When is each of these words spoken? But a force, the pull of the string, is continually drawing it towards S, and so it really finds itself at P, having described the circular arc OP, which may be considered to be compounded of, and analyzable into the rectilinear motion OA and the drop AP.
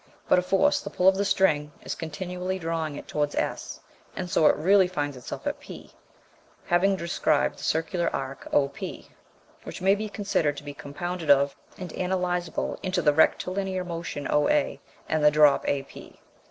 But 0.27 0.39
a 0.39 0.41
force, 0.41 0.81
the 0.81 0.89
pull 0.89 1.07
of 1.07 1.15
the 1.15 1.23
string, 1.25 1.71
is 1.83 1.93
continually 1.93 2.57
drawing 2.57 2.95
it 2.95 3.07
towards 3.07 3.35
S, 3.35 3.79
and 4.15 4.31
so 4.31 4.47
it 4.47 4.55
really 4.55 4.87
finds 4.87 5.15
itself 5.15 5.45
at 5.45 5.59
P, 5.59 5.91
having 6.65 6.95
described 6.95 7.59
the 7.59 7.63
circular 7.63 8.09
arc 8.09 8.47
OP, 8.51 8.79
which 9.63 9.79
may 9.79 9.93
be 9.93 10.09
considered 10.09 10.57
to 10.57 10.63
be 10.63 10.73
compounded 10.73 11.29
of, 11.29 11.55
and 11.77 11.91
analyzable 11.91 12.79
into 12.81 13.03
the 13.03 13.13
rectilinear 13.13 13.83
motion 13.83 14.27
OA 14.27 14.79
and 15.07 15.23
the 15.23 15.29
drop 15.29 15.65
AP. 15.69 15.95